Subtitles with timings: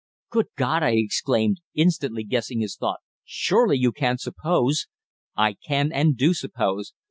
[0.31, 4.87] "Good God!" I exclaimed, instantly guessing his thought, "surely you can't suppose"
[5.37, 6.93] "I can, and do suppose.